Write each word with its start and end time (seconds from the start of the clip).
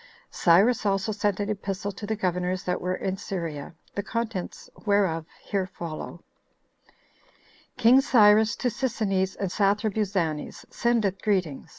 Cyrus 0.31 0.83
also 0.83 1.11
sent 1.11 1.39
an 1.39 1.51
epistle 1.51 1.91
to 1.91 2.07
the 2.07 2.15
governors 2.15 2.63
that 2.63 2.81
were 2.81 2.95
in 2.95 3.17
Syria, 3.17 3.75
the 3.93 4.01
contents 4.01 4.67
whereof 4.87 5.27
here 5.43 5.67
follow: 5.67 6.23
"King 7.77 8.01
Cyrus 8.01 8.55
To 8.55 8.69
Sisinnes 8.71 9.35
And 9.39 9.51
Sathrabuzanes 9.51 10.65
Sendeth 10.71 11.21
Greeting. 11.21 11.67